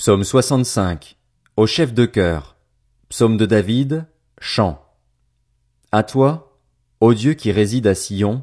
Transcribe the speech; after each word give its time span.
Psaume 0.00 0.24
65. 0.24 1.18
Au 1.58 1.66
chef 1.66 1.92
de 1.92 2.06
chœur. 2.06 2.56
Psaume 3.10 3.36
de 3.36 3.44
David. 3.44 4.06
Chant. 4.40 4.82
À 5.92 6.02
toi, 6.02 6.58
ô 7.02 7.12
Dieu 7.12 7.34
qui 7.34 7.52
réside 7.52 7.86
à 7.86 7.94
Sion, 7.94 8.42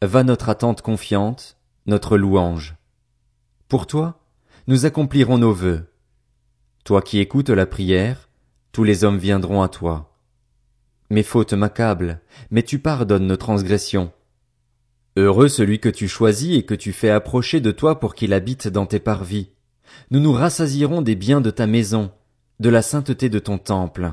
va 0.00 0.22
notre 0.22 0.48
attente 0.48 0.80
confiante, 0.80 1.58
notre 1.84 2.16
louange. 2.16 2.76
Pour 3.68 3.86
toi, 3.86 4.24
nous 4.68 4.86
accomplirons 4.86 5.36
nos 5.36 5.52
vœux. 5.52 5.92
Toi 6.82 7.02
qui 7.02 7.18
écoutes 7.18 7.50
la 7.50 7.66
prière, 7.66 8.30
tous 8.72 8.82
les 8.82 9.04
hommes 9.04 9.18
viendront 9.18 9.60
à 9.60 9.68
toi. 9.68 10.18
Mes 11.10 11.22
fautes 11.22 11.52
m'accablent, 11.52 12.22
mais 12.50 12.62
tu 12.62 12.78
pardonnes 12.78 13.26
nos 13.26 13.36
transgressions. 13.36 14.12
Heureux 15.18 15.48
celui 15.48 15.78
que 15.78 15.90
tu 15.90 16.08
choisis 16.08 16.56
et 16.56 16.64
que 16.64 16.74
tu 16.74 16.94
fais 16.94 17.10
approcher 17.10 17.60
de 17.60 17.70
toi 17.70 18.00
pour 18.00 18.14
qu'il 18.14 18.32
habite 18.32 18.66
dans 18.66 18.86
tes 18.86 18.98
parvis. 18.98 19.50
Nous 20.10 20.20
nous 20.20 20.32
rassasierons 20.32 21.02
des 21.02 21.14
biens 21.14 21.40
de 21.40 21.50
ta 21.50 21.66
maison, 21.66 22.10
de 22.60 22.68
la 22.68 22.82
sainteté 22.82 23.28
de 23.28 23.38
ton 23.38 23.58
temple. 23.58 24.12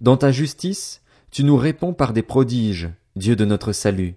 Dans 0.00 0.16
ta 0.16 0.30
justice, 0.30 1.02
tu 1.30 1.44
nous 1.44 1.56
réponds 1.56 1.92
par 1.92 2.12
des 2.12 2.22
prodiges, 2.22 2.90
Dieu 3.16 3.36
de 3.36 3.44
notre 3.44 3.72
salut. 3.72 4.16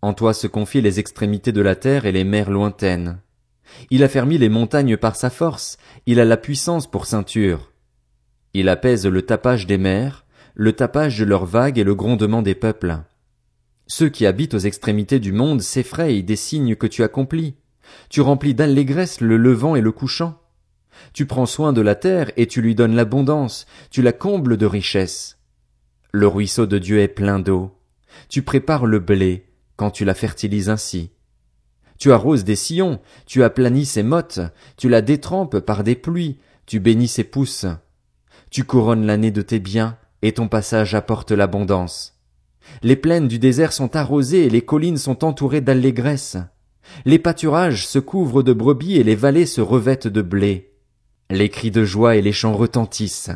En 0.00 0.14
toi 0.14 0.34
se 0.34 0.46
confient 0.46 0.80
les 0.80 0.98
extrémités 0.98 1.52
de 1.52 1.60
la 1.60 1.76
terre 1.76 2.06
et 2.06 2.12
les 2.12 2.24
mers 2.24 2.50
lointaines. 2.50 3.20
Il 3.90 4.02
a 4.02 4.08
les 4.24 4.48
montagnes 4.48 4.96
par 4.96 5.16
sa 5.16 5.30
force, 5.30 5.76
il 6.06 6.20
a 6.20 6.24
la 6.24 6.36
puissance 6.36 6.90
pour 6.90 7.06
ceinture. 7.06 7.72
Il 8.54 8.68
apaise 8.68 9.06
le 9.06 9.22
tapage 9.22 9.66
des 9.66 9.78
mers, 9.78 10.26
le 10.54 10.72
tapage 10.72 11.18
de 11.18 11.24
leurs 11.24 11.46
vagues 11.46 11.78
et 11.78 11.84
le 11.84 11.94
grondement 11.94 12.42
des 12.42 12.54
peuples. 12.54 12.98
Ceux 13.86 14.08
qui 14.08 14.26
habitent 14.26 14.54
aux 14.54 14.58
extrémités 14.58 15.20
du 15.20 15.32
monde 15.32 15.62
s'effrayent 15.62 16.22
des 16.22 16.36
signes 16.36 16.76
que 16.76 16.86
tu 16.86 17.02
accomplis. 17.02 17.54
Tu 18.08 18.20
remplis 18.20 18.54
d'allégresse 18.54 19.20
le 19.20 19.36
levant 19.36 19.76
et 19.76 19.80
le 19.80 19.92
couchant. 19.92 20.38
Tu 21.12 21.26
prends 21.26 21.46
soin 21.46 21.72
de 21.72 21.80
la 21.80 21.94
terre 21.94 22.30
et 22.36 22.46
tu 22.46 22.62
lui 22.62 22.74
donnes 22.74 22.94
l'abondance, 22.94 23.66
tu 23.90 24.02
la 24.02 24.12
combles 24.12 24.56
de 24.56 24.66
richesses. 24.66 25.38
Le 26.12 26.26
ruisseau 26.26 26.66
de 26.66 26.78
Dieu 26.78 27.00
est 27.00 27.08
plein 27.08 27.38
d'eau. 27.38 27.78
Tu 28.28 28.42
prépares 28.42 28.86
le 28.86 28.98
blé, 28.98 29.46
quand 29.76 29.90
tu 29.90 30.04
la 30.04 30.14
fertilises 30.14 30.68
ainsi. 30.68 31.10
Tu 31.98 32.12
arroses 32.12 32.44
des 32.44 32.56
sillons, 32.56 33.00
tu 33.26 33.42
aplanis 33.42 33.86
ses 33.86 34.02
mottes, 34.02 34.40
tu 34.76 34.88
la 34.88 35.02
détrempes 35.02 35.60
par 35.60 35.84
des 35.84 35.94
pluies, 35.94 36.38
tu 36.66 36.80
bénis 36.80 37.08
ses 37.08 37.24
pousses. 37.24 37.66
Tu 38.50 38.64
couronnes 38.64 39.06
l'année 39.06 39.30
de 39.30 39.42
tes 39.42 39.60
biens, 39.60 39.96
et 40.20 40.32
ton 40.32 40.48
passage 40.48 40.94
apporte 40.94 41.32
l'abondance. 41.32 42.20
Les 42.82 42.96
plaines 42.96 43.28
du 43.28 43.38
désert 43.38 43.72
sont 43.72 43.96
arrosées 43.96 44.44
et 44.44 44.50
les 44.50 44.62
collines 44.62 44.96
sont 44.98 45.24
entourées 45.24 45.60
d'allégresse. 45.60 46.36
Les 47.04 47.18
pâturages 47.18 47.86
se 47.86 47.98
couvrent 47.98 48.42
de 48.42 48.52
brebis 48.52 48.96
et 48.96 49.04
les 49.04 49.14
vallées 49.14 49.46
se 49.46 49.60
revêtent 49.60 50.08
de 50.08 50.22
blé. 50.22 50.72
Les 51.30 51.48
cris 51.48 51.70
de 51.70 51.84
joie 51.84 52.16
et 52.16 52.22
les 52.22 52.32
chants 52.32 52.54
retentissent. 52.54 53.30